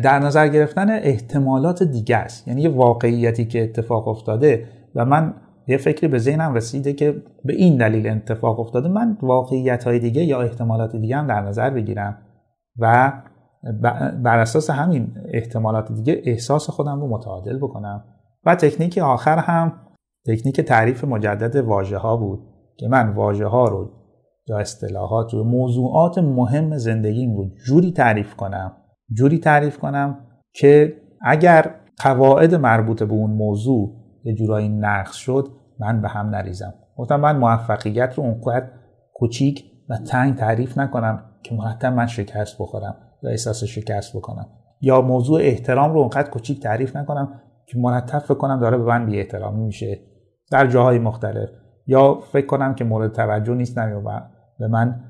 [0.04, 2.48] در نظر گرفتن احتمالات دیگه است.
[2.48, 5.34] یعنی یه واقعیتی که اتفاق افتاده و من
[5.68, 10.24] یه فکری به ذهنم رسیده که به این دلیل اتفاق افتاده من واقعیت های دیگه
[10.24, 12.18] یا احتمالات دیگه هم در نظر بگیرم
[12.80, 13.14] و
[14.24, 18.04] بر اساس همین احتمالات دیگه احساس خودم رو متعادل بکنم.
[18.46, 19.74] و تکنیک آخر هم
[20.28, 22.40] تکنیک تعریف مجدد واژه ها بود
[22.78, 23.92] که من واژه ها رو
[24.48, 28.78] یا اصطلاحات رو موضوعات مهم زندگیم رو جوری تعریف کنم
[29.14, 30.18] جوری تعریف کنم
[30.54, 35.48] که اگر قواعد مربوط به اون موضوع یه جورایی نقص شد
[35.80, 36.74] من به هم نریزم.
[36.98, 38.70] گفتم من موفقیت رو اونقدر
[39.14, 44.48] کوچیک و تنگ تعریف نکنم که مرتب من شکست بخورم یا احساس شکست بکنم
[44.82, 49.06] یا موضوع احترام رو اونقدر کوچیک تعریف نکنم که مرتب فکر کنم داره به من
[49.06, 50.00] بی احترامی میشه.
[50.52, 51.50] در جاهای مختلف.
[51.88, 54.30] یا فکر کنم که مورد توجه نیستم یا
[54.60, 55.04] به من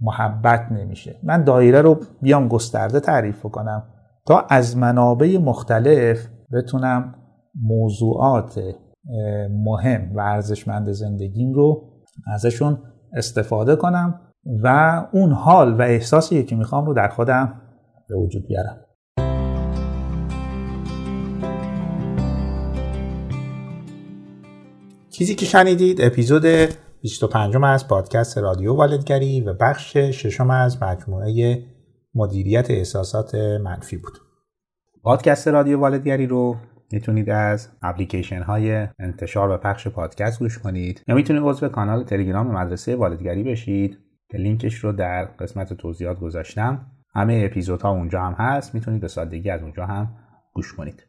[0.00, 1.16] محبت نمیشه.
[1.22, 3.82] من دایره رو بیام گسترده تعریف کنم
[4.26, 7.14] تا از منابع مختلف بتونم
[7.62, 8.60] موضوعات
[9.50, 11.82] مهم و ارزشمند زندگیم رو
[12.34, 12.78] ازشون
[13.12, 14.20] استفاده کنم
[14.62, 14.68] و
[15.12, 17.60] اون حال و احساسی که می‌خوام رو در خودم
[18.08, 18.85] به وجود بیارم.
[25.18, 26.42] چیزی که شنیدید اپیزود
[27.02, 31.62] 25 از پادکست رادیو والدگری و بخش ششم از مجموعه
[32.14, 34.12] مدیریت احساسات منفی بود.
[35.02, 36.56] پادکست رادیو والدگری رو
[36.92, 42.46] می‌تونید از اپلیکیشن های انتشار و پخش پادکست گوش کنید یا می‌تونید عضو کانال تلگرام
[42.46, 43.98] مدرسه والدگری بشید
[44.30, 49.50] که لینکش رو در قسمت توضیحات گذاشتم همه اپیزودها اونجا هم هست می‌تونید به سادگی
[49.50, 50.08] از اونجا هم
[50.54, 51.06] گوش کنید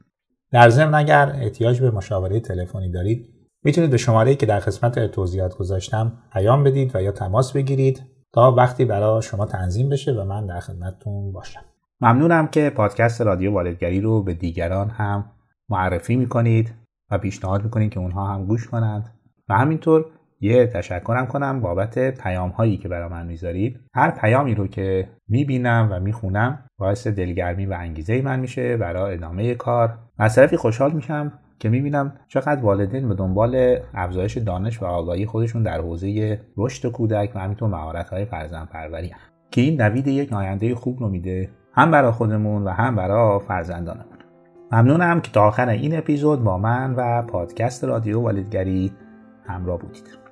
[0.52, 5.58] در ضمن اگر احتیاج به مشاوره تلفنی دارید می‌تونید به شماره که در قسمت توضیحات
[5.58, 10.46] گذاشتم پیام بدید و یا تماس بگیرید تا وقتی برای شما تنظیم بشه و من
[10.46, 11.62] در خدمتتون باشم.
[12.02, 15.32] ممنونم که پادکست رادیو والدگری رو به دیگران هم
[15.70, 16.74] معرفی می‌کنید
[17.12, 19.14] و پیشنهاد می‌کنید که اونها هم گوش کنند.
[19.50, 20.06] و همینطور
[20.40, 23.80] یه تشکرم کنم بابت پیام هایی که برای من می‌ذارید.
[23.96, 29.56] هر پیامی رو که می‌بینم و می‌خونم باعث دلگرمی و انگیزه من میشه برای ادامه
[29.56, 29.98] کار.
[30.18, 35.82] از خوشحال میشم که می‌بینم چقدر والدین به دنبال افزایش دانش و آگاهی خودشون در
[35.82, 39.12] حوزه رشد کودک و همینطور مهارت های فرزند پروری
[39.52, 44.18] که این نوید یک آینده خوب رو میده هم برای خودمون و هم برای فرزندانمون.
[44.72, 48.92] ممنونم که تا آخر این اپیزود با من و پادکست رادیو والدگری
[49.46, 50.27] همراه بودید.